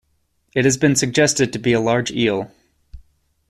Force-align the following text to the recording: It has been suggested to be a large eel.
It 0.55 0.65
has 0.65 0.77
been 0.77 0.95
suggested 0.95 1.53
to 1.53 1.59
be 1.59 1.73
a 1.73 1.79
large 1.79 2.09
eel. 2.09 2.51